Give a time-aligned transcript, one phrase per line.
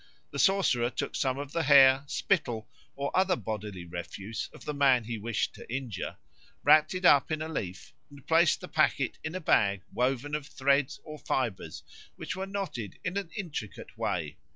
[0.31, 5.03] The sorcerer took some of the hair, spittle, or other bodily refuse of the man
[5.03, 6.17] he wished to injure,
[6.63, 10.47] wrapped it up in a leaf, and placed the packet in a bag woven of
[10.47, 11.83] threads or fibres,
[12.15, 14.37] which were knotted in an intricate way.